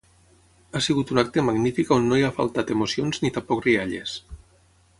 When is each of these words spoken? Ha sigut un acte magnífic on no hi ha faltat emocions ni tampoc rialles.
Ha 0.71 0.79
sigut 0.85 1.11
un 1.15 1.21
acte 1.21 1.43
magnífic 1.49 1.93
on 1.97 2.09
no 2.11 2.19
hi 2.21 2.25
ha 2.29 2.33
faltat 2.39 2.73
emocions 2.77 3.21
ni 3.27 3.33
tampoc 3.37 3.63
rialles. 3.69 4.17